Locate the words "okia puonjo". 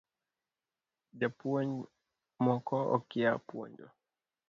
2.95-3.87